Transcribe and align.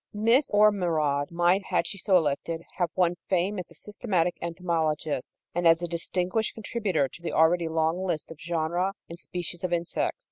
Miss 0.15 0.49
Ormerod 0.49 1.29
might, 1.29 1.65
had 1.67 1.85
she 1.85 1.99
so 1.99 2.17
elected, 2.17 2.63
have 2.77 2.89
won 2.95 3.17
fame 3.29 3.59
as 3.59 3.69
a 3.69 3.75
systematic 3.75 4.35
entomologist 4.41 5.35
and 5.53 5.67
as 5.67 5.83
a 5.83 5.87
distinguished 5.87 6.55
contributor 6.55 7.07
to 7.07 7.21
the 7.21 7.33
already 7.33 7.67
long 7.67 8.03
list 8.03 8.31
of 8.31 8.37
genera 8.37 8.93
and 9.07 9.19
species 9.19 9.63
of 9.63 9.71
insects. 9.71 10.17